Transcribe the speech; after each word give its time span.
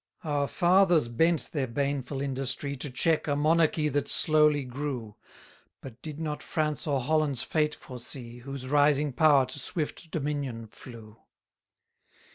199 0.23 0.41
Our 0.41 0.47
fathers 0.47 1.07
bent 1.09 1.49
their 1.51 1.67
baneful 1.67 2.21
industry, 2.21 2.75
To 2.75 2.89
check 2.89 3.27
a, 3.27 3.35
monarchy 3.35 3.87
that 3.89 4.09
slowly 4.09 4.63
grew; 4.63 5.15
But 5.79 6.01
did 6.01 6.19
not 6.19 6.41
France 6.41 6.87
or 6.87 6.99
Holland's 7.01 7.43
fate 7.43 7.75
foresee, 7.75 8.39
Whose 8.39 8.67
rising 8.67 9.13
power 9.13 9.45
to 9.45 9.59
swift 9.59 10.09
dominion 10.09 10.65
flew. 10.65 11.17